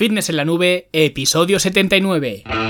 [0.00, 2.69] Fitness en la Nube, episodio 79.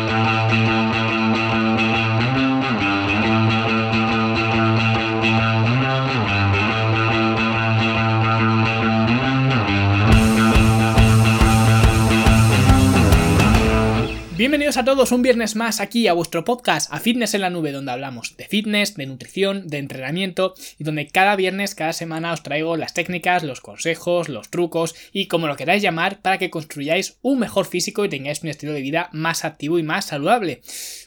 [14.70, 17.72] Bienvenidos a todos un viernes más aquí a vuestro podcast, a Fitness en la Nube,
[17.72, 22.44] donde hablamos de fitness, de nutrición, de entrenamiento y donde cada viernes, cada semana os
[22.44, 27.18] traigo las técnicas, los consejos, los trucos y como lo queráis llamar para que construyáis
[27.20, 30.60] un mejor físico y tengáis un estilo de vida más activo y más saludable.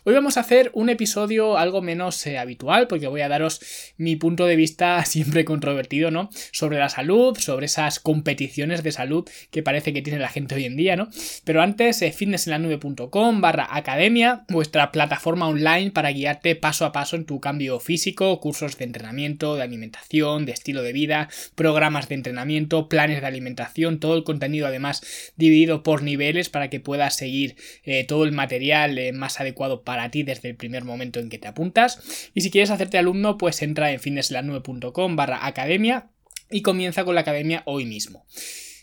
[0.04, 3.62] Hoy vamos a hacer un episodio algo menos eh, habitual porque voy a daros
[3.96, 6.30] mi punto de vista siempre controvertido, ¿no?
[6.52, 10.66] Sobre la salud, sobre esas competiciones de salud que parece que tiene la gente hoy
[10.66, 11.08] en día, ¿no?
[11.46, 17.40] Pero antes, eh, fitnessenlanube.com academia, vuestra plataforma online para guiarte paso a paso en tu
[17.40, 23.22] cambio físico, cursos de entrenamiento, de alimentación, de estilo de vida, programas de entrenamiento, planes
[23.22, 28.24] de alimentación, todo el contenido además dividido por niveles para que puedas seguir eh, todo
[28.24, 32.32] el material eh, más adecuado para ti desde el primer momento en que te apuntas.
[32.34, 36.08] Y si quieres hacerte alumno, pues entra en fitnesslanube.com barra academia
[36.50, 38.26] y comienza con la academia hoy mismo.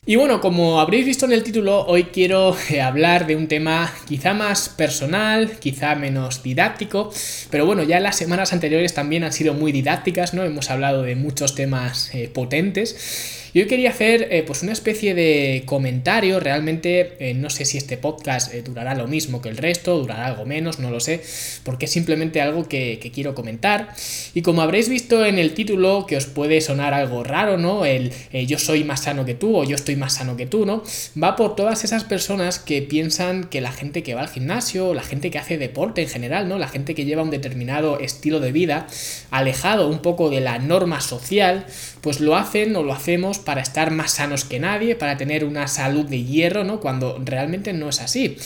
[0.06, 3.92] Y bueno, como habréis visto en el título, hoy quiero eh, hablar de un tema
[4.08, 7.12] quizá más personal, quizá menos didáctico,
[7.50, 10.42] pero bueno, ya las semanas anteriores también han sido muy didácticas, ¿no?
[10.42, 13.39] Hemos hablado de muchos temas eh, potentes.
[13.52, 17.96] Yo quería hacer eh, pues una especie de comentario, realmente eh, no sé si este
[17.96, 21.20] podcast eh, durará lo mismo que el resto, durará algo menos, no lo sé,
[21.64, 23.92] porque es simplemente algo que, quiero comentar.
[24.34, 27.84] Y como habréis visto en el título, que os puede sonar algo raro, ¿no?
[27.84, 28.12] El
[28.46, 30.84] yo soy más sano que tú o yo estoy más sano que tú, ¿no?
[31.20, 35.02] Va por todas esas personas que piensan que la gente que va al gimnasio, la
[35.02, 36.56] gente que hace deporte en general, ¿no?
[36.56, 38.86] La gente que lleva un determinado estilo de vida,
[39.32, 41.66] alejado un poco de la norma social,
[42.00, 45.66] pues lo hacen o lo hacemos para estar más sanos que nadie, para tener una
[45.66, 46.80] salud de hierro, ¿no?
[46.80, 48.36] Cuando realmente no es así.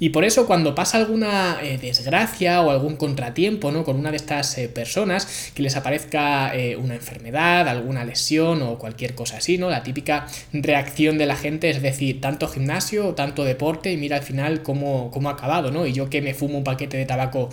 [0.00, 3.84] Y por eso cuando pasa alguna eh, desgracia o algún contratiempo, ¿no?
[3.84, 8.78] Con una de estas eh, personas, que les aparezca eh, una enfermedad, alguna lesión o
[8.78, 9.70] cualquier cosa así, ¿no?
[9.70, 14.22] La típica reacción de la gente es decir, tanto gimnasio, tanto deporte y mira al
[14.22, 15.86] final cómo, cómo ha acabado, ¿no?
[15.86, 17.50] Y yo que me fumo un paquete de tabaco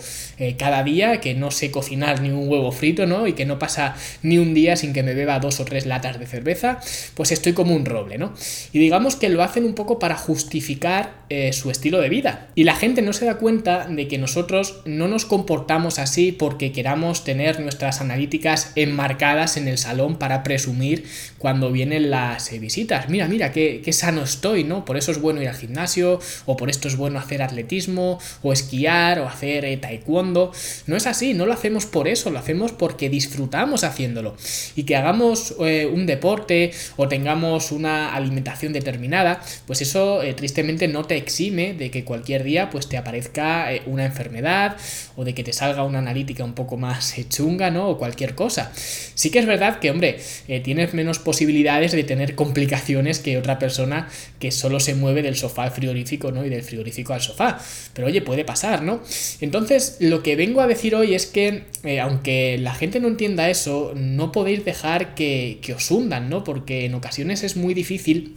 [0.58, 3.26] cada día, que no sé cocinar ni un huevo frito, ¿no?
[3.26, 6.18] Y que no pasa ni un día sin que me beba dos o tres latas
[6.18, 6.80] de cerveza,
[7.14, 8.34] pues estoy como un roble, ¿no?
[8.72, 12.48] Y digamos que lo hacen un poco para justificar eh, su estilo de vida.
[12.54, 16.72] Y la gente no se da cuenta de que nosotros no nos comportamos así porque
[16.72, 21.06] queramos tener nuestras analíticas enmarcadas en el salón para presumir
[21.38, 23.08] cuando vienen las eh, visitas.
[23.08, 24.84] Mira, mira, qué, sano estoy, ¿no?
[24.84, 28.52] Por eso es bueno ir al gimnasio, o por esto es bueno hacer atletismo, o
[28.52, 30.52] esquiar, o hacer eh, taekwondo.
[30.86, 34.36] No es así, no lo hacemos por eso, lo hacemos porque disfrutamos haciéndolo.
[34.76, 41.04] Y que hagamos un deporte o tengamos una alimentación determinada, pues eso eh, tristemente no
[41.04, 44.76] te exime de que cualquier día pues te aparezca eh, una enfermedad
[45.16, 47.88] o de que te salga una analítica un poco más eh, chunga, ¿no?
[47.88, 48.72] O cualquier cosa.
[48.74, 50.18] Sí que es verdad que, hombre,
[50.64, 55.64] tienes menos posibilidades de tener complicaciones que otra persona que solo se mueve del sofá
[55.64, 56.44] al frigorífico, ¿no?
[56.44, 57.58] Y del frigorífico al sofá.
[57.94, 59.02] Pero oye, puede pasar, ¿no?
[59.40, 61.64] Entonces, lo que vengo a decir hoy es que,
[62.00, 66.44] aunque la gente no entienda eso, no podéis dejar que, que os hundan, ¿no?
[66.44, 68.34] Porque en ocasiones es muy difícil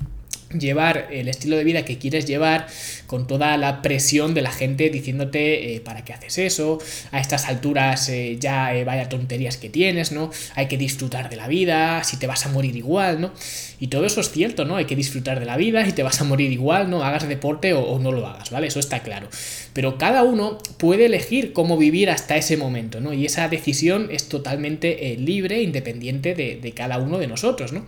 [0.60, 2.68] llevar el estilo de vida que quieres llevar
[3.08, 6.80] con toda la presión de la gente diciéndote eh, para qué haces eso,
[7.12, 10.32] a estas alturas eh, ya eh, vaya tonterías que tienes, ¿no?
[10.56, 13.32] Hay que disfrutar de la vida, si te vas a morir igual, ¿no?
[13.80, 14.78] Y todo eso es cierto, ¿no?
[14.78, 17.04] Hay que disfrutar de la vida, si te vas a morir igual, ¿no?
[17.04, 18.68] Hagas deporte o, no lo hagas, ¿vale?
[18.68, 19.28] Eso está claro.
[19.74, 23.14] Pero cada uno puede elegir cómo vivir hasta ese momento, ¿no?
[23.14, 27.86] Y esa decisión es totalmente libre, independiente de, de cada uno de nosotros, ¿no?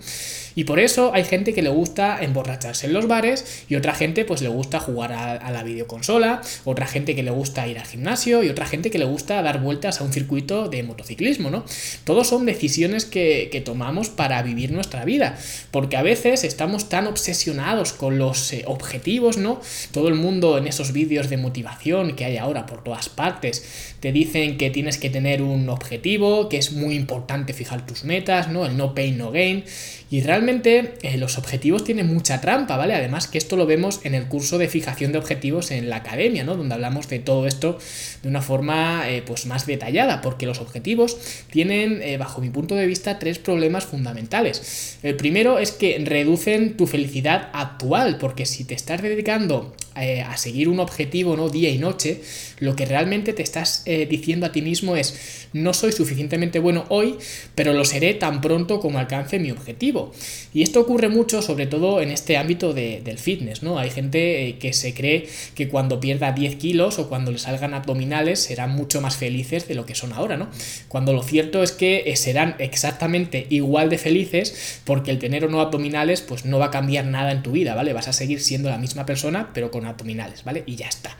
[0.57, 4.25] Y por eso hay gente que le gusta emborracharse en los bares y otra gente
[4.25, 8.41] pues le gusta jugar a, la videoconsola, otra gente que le gusta ir al gimnasio
[8.41, 11.63] y otra gente que le gusta dar vueltas a un circuito de motociclismo, ¿no?
[12.05, 15.37] Todos son decisiones que, tomamos para vivir nuestra vida,
[15.69, 19.61] porque a veces estamos tan obsesionados con los eh, objetivos, ¿no?
[19.91, 24.11] Todo el mundo en esos vídeos de motivación que hay ahora por todas partes te
[24.11, 28.65] dicen que tienes que tener un objetivo, que es muy importante fijar tus metas, ¿no?
[28.65, 29.63] El no pain, no gain.
[30.09, 32.95] Y realmente eh, los objetivos tienen mucha trampa, ¿vale?
[32.95, 36.43] Además que esto lo vemos en el curso de fijación de objetivos en la academia,
[36.43, 36.55] ¿no?
[36.55, 37.77] Donde hablamos de todo esto
[38.23, 41.17] de una forma eh, pues más detallada, porque los objetivos
[41.51, 44.97] tienen, eh, bajo mi punto de vista, tres problemas fundamentales.
[45.03, 50.37] El primero es que reducen tu felicidad actual, porque si te estás dedicando eh, a
[50.37, 51.49] seguir un objetivo, ¿no?
[51.49, 52.21] Día y noche,
[52.59, 56.85] lo que realmente te estás eh, diciendo a ti mismo es, no soy suficientemente bueno
[56.89, 57.15] hoy,
[57.55, 60.11] pero lo seré tan pronto como alcance mi objetivo.
[60.53, 63.79] Y esto ocurre mucho, sobre todo en este ámbito del fitness, ¿no?
[63.79, 67.73] Hay gente eh, que se cree que cuando pierda 10 kilos o cuando le salgan
[67.73, 70.49] abdominales serán mucho más felices de lo que son ahora, ¿no?
[70.87, 75.61] Cuando lo cierto es que serán exactamente igual de felices porque el tener o no
[75.61, 77.93] abdominales pues no va a cambiar nada en tu vida, ¿vale?
[77.93, 80.63] Vas a seguir siendo la misma persona pero con abdominales, ¿vale?
[80.65, 81.15] Y ya está.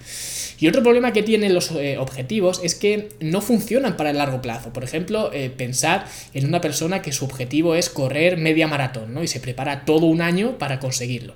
[0.60, 4.42] Y otro problema que tienen los eh, objetivos es que no funcionan para el largo
[4.42, 4.74] plazo.
[4.74, 9.24] Por ejemplo, eh, pensar en una persona que su objetivo es correr media maratón, ¿no?
[9.24, 11.36] Y se prepara todo un año para conseguirlo.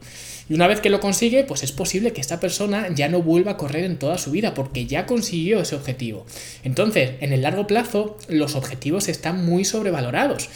[0.52, 3.52] Y una vez que lo consigue, pues es posible que esta persona ya no vuelva
[3.52, 6.26] a correr en toda su vida porque ya consiguió ese objetivo.
[6.66, 10.50] Entonces, en el largo plazo, los objetivos están muy sobrevalorados.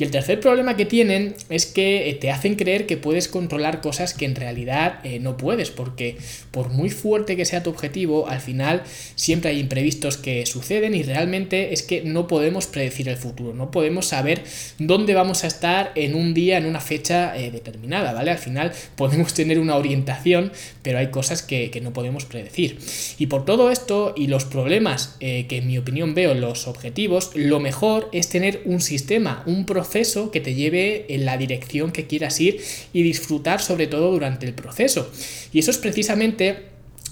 [0.00, 3.82] Y el tercer problema que tienen es que eh, te hacen creer que puedes controlar
[3.82, 6.16] cosas que en realidad eh, no puedes, porque
[6.52, 8.82] por muy fuerte que sea tu objetivo, al final
[9.14, 13.70] siempre hay imprevistos que suceden y realmente es que no podemos predecir el futuro, no
[13.70, 14.42] podemos saber
[14.78, 18.30] dónde vamos a estar en un día, en una fecha eh, determinada, ¿vale?
[18.30, 20.52] Al final podemos tener una orientación,
[20.82, 22.78] pero hay cosas que, no podemos predecir.
[23.18, 27.30] Y por todo esto y los problemas eh, que en mi opinión veo los objetivos,
[27.34, 32.06] lo mejor es tener un sistema, un proceso que te lleve en la dirección que
[32.06, 32.60] quieras ir
[32.92, 35.10] y disfrutar sobre todo durante el proceso.
[35.54, 36.69] Y eso es precisamente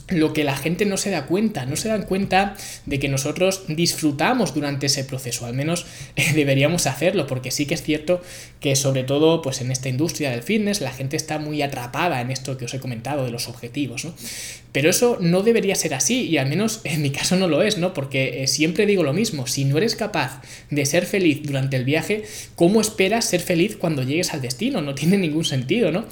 [0.08, 2.56] lo que la gente no se da cuenta, no se dan cuenta
[2.86, 7.74] de que nosotros disfrutamos durante ese proceso, al menos eh, deberíamos hacerlo, porque sí que
[7.74, 8.22] es cierto
[8.60, 12.30] que sobre todo pues en esta industria del fitness la gente está muy atrapada en
[12.30, 14.14] esto que os he comentado de los objetivos, ¿no?
[14.72, 17.78] Pero eso no debería ser así y al menos en mi caso no lo es,
[17.78, 17.92] ¿no?
[17.92, 20.40] Porque eh, siempre digo lo mismo, si no eres capaz
[20.70, 22.24] de ser feliz durante el viaje,
[22.56, 24.80] ¿cómo esperas ser feliz cuando llegues al destino?
[24.80, 26.06] No tiene ningún sentido, ¿no?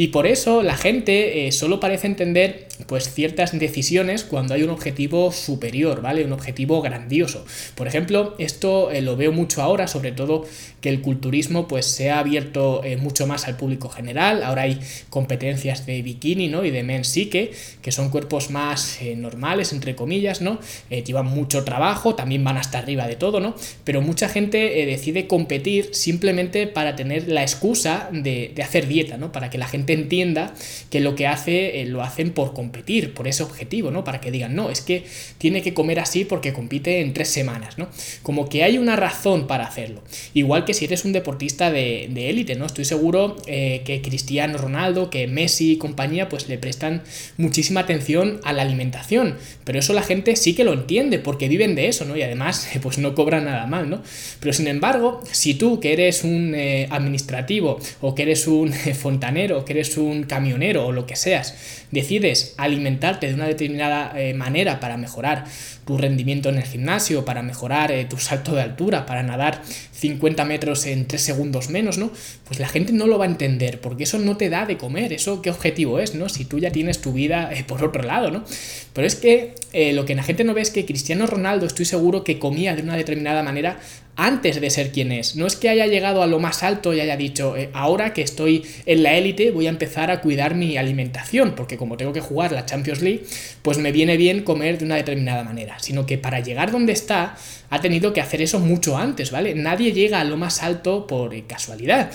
[0.00, 4.70] Y por eso la gente eh, solo parece entender pues ciertas decisiones cuando hay un
[4.70, 6.24] objetivo superior, ¿vale?
[6.24, 7.44] Un objetivo grandioso.
[7.74, 10.46] Por ejemplo, esto eh, lo veo mucho ahora, sobre todo
[10.80, 14.42] que el culturismo pues se ha abierto eh, mucho más al público general.
[14.42, 14.80] Ahora hay
[15.10, 16.64] competencias de bikini, ¿no?
[16.64, 20.60] Y de men psique, que son cuerpos más normales, entre comillas, ¿no?
[20.88, 23.54] llevan mucho trabajo, también van hasta arriba de todo, ¿no?
[23.84, 29.32] Pero mucha gente decide competir simplemente para tener la excusa de, de hacer dieta, ¿no?
[29.32, 30.54] Para que la gente entienda
[30.90, 34.04] que lo que hace eh, lo hacen por competir, por ese objetivo, ¿no?
[34.04, 35.04] Para que digan, no, es que
[35.38, 37.88] tiene que comer así porque compite en tres semanas, ¿no?
[38.22, 40.02] Como que hay una razón para hacerlo.
[40.34, 42.66] Igual que si eres un deportista de élite, ¿no?
[42.66, 47.02] Estoy seguro eh, que Cristiano Ronaldo, que Messi y compañía, pues le prestan
[47.36, 51.74] muchísima atención a la alimentación, pero eso la gente sí que lo entiende porque viven
[51.74, 52.16] de eso, ¿no?
[52.16, 54.02] Y además, pues no cobran nada mal, ¿no?
[54.40, 59.64] Pero sin embargo, si tú que eres un eh, administrativo o que eres un fontanero,
[59.72, 61.54] eres un camionero o lo que seas,
[61.90, 65.44] decides alimentarte de una determinada eh, manera para mejorar
[65.84, 69.62] tu rendimiento en el gimnasio, para mejorar eh, tu salto de altura, para nadar
[69.92, 72.10] 50 metros en 3 segundos menos, ¿no?
[72.46, 75.12] Pues la gente no lo va a entender, porque eso no te da de comer,
[75.12, 76.28] eso qué objetivo es, ¿no?
[76.28, 78.44] Si tú ya tienes tu vida eh, por otro lado, ¿no?
[78.92, 79.54] Pero es que
[79.94, 82.82] lo que la gente no ve es que Cristiano Ronaldo estoy seguro que comía de
[82.82, 83.78] una determinada manera
[84.20, 85.34] antes de ser quien es.
[85.36, 88.66] No es que haya llegado a lo más alto y haya dicho, ahora que estoy
[88.84, 92.52] en la élite voy a empezar a cuidar mi alimentación, porque como tengo que jugar
[92.52, 93.24] la Champions League,
[93.62, 97.36] pues me viene bien comer de una determinada manera, sino que para llegar donde está
[97.70, 99.54] ha tenido que hacer eso mucho antes, ¿vale?
[99.54, 102.10] Nadie llega a lo más alto por casualidad.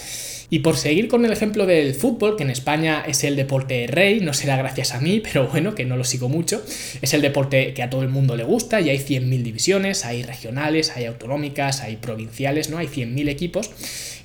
[0.50, 4.20] Y por seguir con el ejemplo del fútbol, que en España es el deporte rey,
[4.20, 6.64] no será gracias a mí, pero bueno, que no lo sigo mucho,
[7.02, 10.24] es el deporte que a todo el mundo le gusta y hay 100.000 divisiones, hay
[10.24, 12.78] regionales, hay autonómicas, hay provinciales, ¿no?
[12.78, 13.72] Hay 100.000 equipos.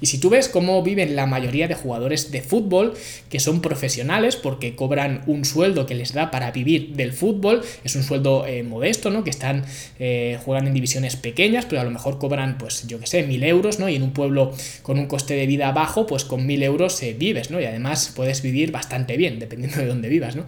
[0.01, 2.95] Y si tú ves cómo viven la mayoría de jugadores de fútbol,
[3.29, 7.95] que son profesionales porque cobran un sueldo que les da para vivir del fútbol, es
[7.97, 9.25] un sueldo eh, modesto, ¿no?
[9.25, 9.65] Que están,
[9.99, 13.43] eh, juegan en divisiones pequeñas, pero a lo mejor cobran, pues yo que sé, mil
[13.45, 13.89] euros, ¿no?
[13.89, 14.53] Y en un pueblo
[14.83, 17.61] con un coste de vida bajo, pues con mil euros eh, vives, ¿no?
[17.61, 20.45] Y además puedes vivir bastante bien, dependiendo de dónde vivas, ¿no?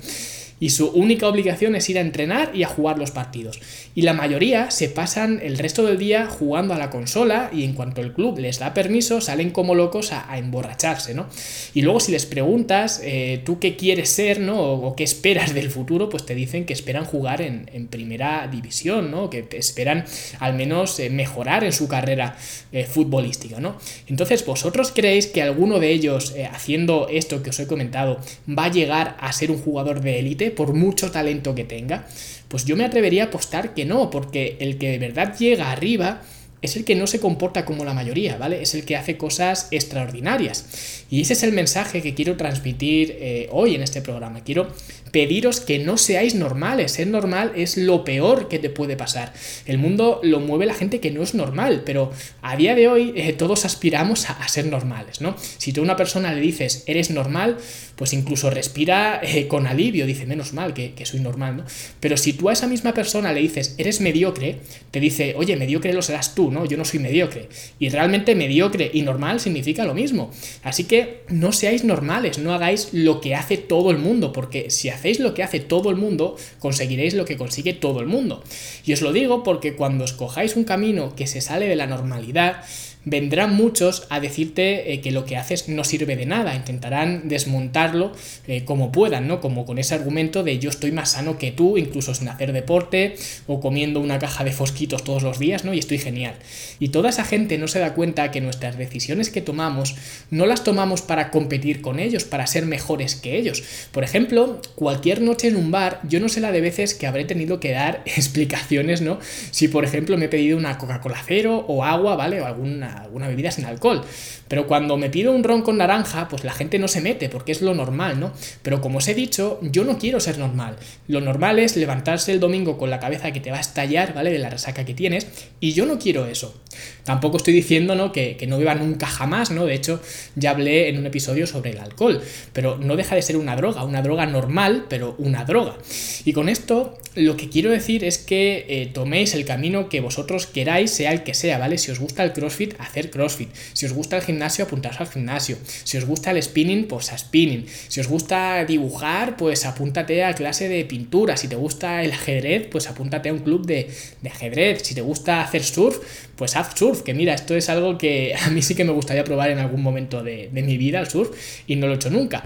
[0.62, 3.58] Y su única obligación es ir a entrenar y a jugar los partidos.
[3.96, 7.72] Y la mayoría se pasan el resto del día jugando a la consola y en
[7.72, 11.26] cuanto el club les da permiso salen como locos a, emborracharse, ¿no?
[11.74, 14.60] Y luego si les preguntas eh, tú qué quieres ser, ¿no?
[14.60, 19.30] O, qué esperas del futuro, pues te dicen que esperan jugar en, primera división, ¿no?
[19.30, 20.04] Que esperan
[20.38, 22.36] al menos eh, mejorar en su carrera
[22.70, 23.78] eh, futbolística, ¿no?
[24.06, 28.70] Entonces, ¿vosotros creéis que alguno de ellos haciendo esto que os he comentado va a
[28.70, 30.51] llegar a ser un jugador de élite?
[30.52, 32.06] Por mucho talento que tenga?
[32.48, 36.22] Pues yo me atrevería a apostar que no, porque el que de verdad llega arriba
[36.62, 38.62] es el que no se comporta como la mayoría, ¿vale?
[38.62, 41.04] Es el que hace cosas extraordinarias.
[41.10, 44.44] Y ese es el mensaje que quiero transmitir eh, hoy en este programa.
[44.44, 44.72] Quiero
[45.12, 46.92] pediros que no seáis normales.
[46.92, 49.32] Ser normal es lo peor que te puede pasar.
[49.66, 53.12] El mundo lo mueve la gente que no es normal, pero a día de hoy
[53.14, 55.36] eh, todos aspiramos a, ser normales, ¿no?
[55.58, 57.58] Si tú a una persona le dices eres normal,
[57.96, 61.64] pues incluso respira eh, con alivio, dice menos mal que, que soy normal, ¿no?
[62.00, 65.92] Pero si tú a esa misma persona le dices eres mediocre, te dice, oye, mediocre
[65.92, 66.64] lo serás tú, ¿no?
[66.64, 67.48] Yo no soy mediocre.
[67.78, 70.30] Y realmente mediocre y normal significa lo mismo.
[70.62, 74.88] Así que no seáis normales, no hagáis lo que hace todo el mundo, porque si
[74.88, 78.42] hacéis lo que hace todo el mundo, conseguiréis lo que consigue todo el mundo.
[78.84, 82.64] Y os lo digo porque cuando escojáis un camino que se sale de la normalidad,
[83.04, 88.12] vendrán muchos a decirte eh, que lo que haces no sirve de nada, intentarán desmontarlo
[88.46, 89.40] eh, como puedan, ¿no?
[89.40, 93.16] Como con ese argumento de yo estoy más sano que tú, incluso sin hacer deporte
[93.46, 95.74] o comiendo una caja de fosquitos todos los días, ¿no?
[95.74, 96.34] Y estoy genial.
[96.78, 99.96] Y toda esa gente no se da cuenta que nuestras decisiones que tomamos
[100.30, 103.62] no las tomamos para competir con ellos, para ser mejores que ellos.
[103.90, 107.24] Por ejemplo, cualquier noche en un bar, yo no sé la de veces que habré
[107.24, 109.18] tenido que dar explicaciones, ¿no?
[109.50, 112.40] Si por ejemplo me he pedido una Coca-Cola cero o agua, ¿vale?
[112.40, 114.02] O alguna alguna bebida sin alcohol.
[114.48, 117.52] Pero cuando me pido un ron con naranja, pues la gente no se mete, porque
[117.52, 118.32] es lo normal, ¿no?
[118.62, 120.76] Pero como os he dicho, yo no quiero ser normal.
[121.08, 124.30] Lo normal es levantarse el domingo con la cabeza que te va a estallar, ¿vale?
[124.30, 125.26] De la resaca que tienes,
[125.60, 126.60] y yo no quiero eso.
[127.04, 128.12] Tampoco estoy diciendo, ¿no?
[128.12, 129.66] Que, que no beba nunca jamás, ¿no?
[129.66, 130.00] De hecho,
[130.36, 132.22] ya hablé en un episodio sobre el alcohol,
[132.52, 135.76] pero no deja de ser una droga, una droga normal, pero una droga.
[136.24, 140.46] Y con esto, lo que quiero decir es que eh, toméis el camino que vosotros
[140.46, 141.78] queráis, sea el que sea, ¿vale?
[141.78, 143.50] Si os gusta el CrossFit, hacer CrossFit.
[143.72, 145.56] Si os gusta el gimnasio, apuntaos al gimnasio.
[145.84, 147.66] Si os gusta el spinning, pues a spinning.
[147.88, 151.36] Si os gusta dibujar, pues apúntate a clase de pintura.
[151.36, 153.90] Si te gusta el ajedrez, pues apúntate a un club de,
[154.28, 154.82] ajedrez.
[154.82, 155.98] Si te gusta hacer surf,
[156.36, 157.02] pues haz surf.
[157.02, 159.82] Que mira, esto es algo que a mí sí que me gustaría probar en algún
[159.82, 161.30] momento de, de mi vida, el surf,
[161.66, 162.44] y no lo he hecho nunca.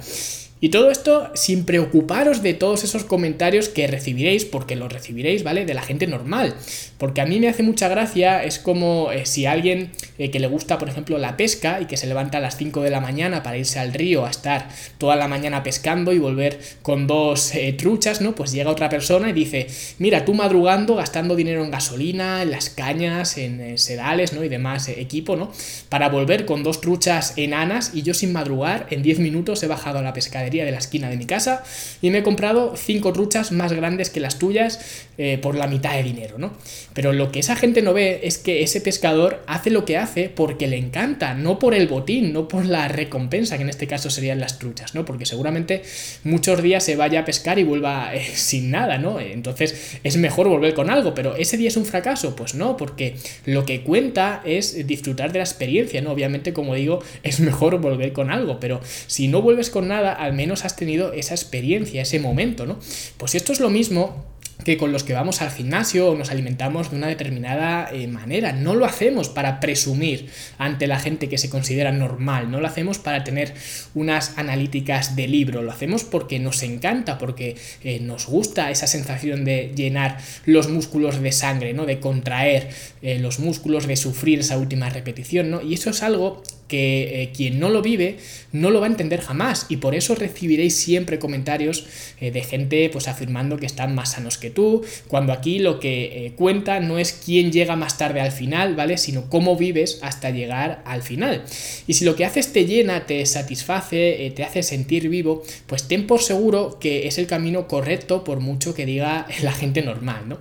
[0.59, 5.67] Y todo esto sin preocuparos de todos esos comentarios que recibiréis, porque los recibiréis, ¿vale?
[5.67, 6.55] De la gente normal.
[6.97, 10.47] Porque a mí me hace mucha gracia, es como eh, si alguien eh, que le
[10.47, 13.43] gusta, por ejemplo, la pesca y que se levanta a las 5 de la mañana
[13.43, 17.75] para irse al río a estar toda la mañana pescando y volver con dos eh,
[17.75, 18.35] truchas, ¿no?
[18.35, 19.67] Pues llega otra persona y dice,
[19.99, 24.43] mira, tú madrugando, gastando dinero en gasolina, en las cañas, en sedales, ¿no?
[24.43, 25.53] Y demás equipo, ¿no?
[25.91, 29.99] Para volver con dos truchas enanas y yo sin madrugar, en 10 minutos he bajado
[29.99, 31.63] a la pesca de la esquina de mi casa
[32.01, 35.95] y me he comprado cinco truchas más grandes que las tuyas eh, por la mitad
[35.95, 36.53] de dinero, ¿no?
[36.93, 40.29] Pero lo que esa gente no ve es que ese pescador hace lo que hace
[40.29, 44.11] porque le encanta, no por el botín, no por la recompensa, que en este caso
[44.11, 45.05] serían las truchas, ¿no?
[45.05, 45.83] Porque seguramente
[46.25, 49.21] muchos días se vaya a pescar y vuelva eh, sin nada, ¿no?
[49.21, 53.17] Entonces es mejor volver con algo, pero ese día es un fracaso, pues no, porque
[53.45, 56.13] lo que cuenta es disfrutar de la experiencia, ¿no?
[56.13, 60.33] Obviamente, como digo, es mejor volver con algo, pero si no vuelves con nada, al
[60.37, 62.79] menos has tenido esa experiencia, ese momento, ¿no?
[63.17, 64.25] Pues esto es lo mismo
[64.65, 68.53] que con los que vamos al gimnasio o nos alimentamos de una determinada eh, manera.
[68.53, 70.29] No lo hacemos para presumir
[70.59, 73.55] ante la gente que se considera normal, no lo hacemos para tener
[73.95, 79.45] unas analíticas de libro, lo hacemos porque nos encanta, porque eh, nos gusta esa sensación
[79.45, 81.87] de llenar los músculos de sangre, ¿no?
[81.87, 82.71] de contraer
[83.03, 85.61] eh, los músculos, de sufrir esa última repetición, ¿no?
[85.61, 88.19] y eso es algo que eh, quien no lo vive
[88.53, 91.87] no lo va a entender jamás y por eso recibiréis siempre comentarios
[92.21, 96.27] eh, de gente pues afirmando que están más sanos que tú, cuando aquí lo que
[96.27, 98.99] eh, cuenta no es quién llega más tarde al final, ¿vale?
[98.99, 101.45] Sino cómo vives hasta llegar al final.
[101.87, 106.07] Y si lo que haces te llena, te satisface, te hace sentir vivo, pues ten
[106.07, 110.39] por seguro que es el camino correcto por mucho que diga la gente normal, ¿no?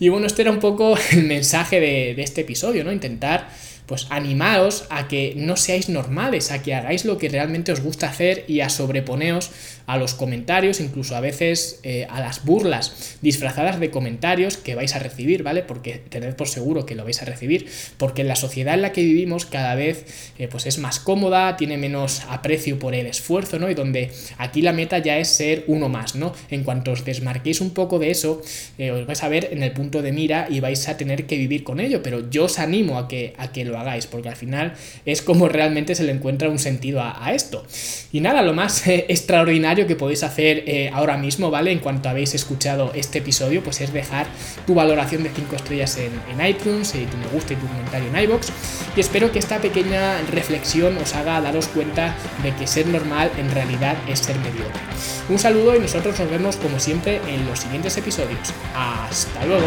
[0.00, 2.92] Y bueno, este era un poco el mensaje de, de este episodio, ¿no?
[2.92, 3.48] Intentar
[3.92, 8.08] pues animaos a que no seáis normales, a que hagáis lo que realmente os gusta
[8.08, 9.50] hacer y a sobreponeos
[9.86, 14.94] a los comentarios, incluso a veces eh, a las burlas disfrazadas de comentarios que vais
[14.94, 15.62] a recibir, ¿vale?
[15.62, 17.68] Porque tened por seguro que lo vais a recibir,
[17.98, 21.76] porque la sociedad en la que vivimos cada vez eh, pues es más cómoda, tiene
[21.76, 23.68] menos aprecio por el esfuerzo, ¿no?
[23.68, 26.32] Y donde aquí la meta ya es ser uno más, ¿no?
[26.50, 28.40] En cuanto os desmarquéis un poco de eso,
[28.78, 31.36] eh, os vais a ver en el punto de mira y vais a tener que
[31.36, 34.36] vivir con ello, pero yo os animo a que, a que lo hagáis, porque al
[34.36, 34.74] final
[35.04, 37.64] es como realmente se le encuentra un sentido a esto.
[38.12, 41.72] Y nada, lo más extraordinario que podéis hacer eh, ahora mismo, ¿vale?
[41.72, 44.26] En cuanto habéis escuchado este episodio, pues es dejar
[44.66, 46.12] tu valoración de 5 estrellas en,
[46.46, 48.52] iTunes, y tu me gusta y tu comentario en iBox.
[48.96, 53.50] Y espero que esta pequeña reflexión os haga daros cuenta de que ser normal en
[53.50, 54.80] realidad es ser mediocre.
[55.30, 58.52] Un saludo y nosotros nos vemos como siempre en los siguientes episodios.
[58.74, 59.66] Hasta luego.